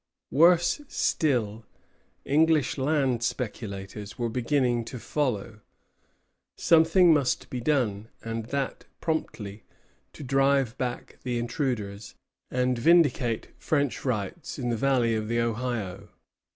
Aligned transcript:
Worse 0.31 0.81
still, 0.87 1.63
English 2.25 2.75
land 2.75 3.21
speculators 3.21 4.17
were 4.17 4.29
beginning 4.29 4.83
to 4.85 4.97
follow. 4.97 5.59
Something 6.57 7.13
must 7.13 7.51
be 7.51 7.61
done, 7.61 8.09
and 8.23 8.45
that 8.45 8.85
promptly, 8.99 9.63
to 10.13 10.23
drive 10.23 10.75
back 10.79 11.19
the 11.21 11.37
intruders, 11.37 12.15
and 12.49 12.79
vindicate 12.79 13.49
French 13.59 14.03
rights 14.03 14.57
in 14.57 14.69
the 14.71 14.75
valley 14.75 15.13
of 15.13 15.27
the 15.27 15.39
Ohio. 15.39 16.09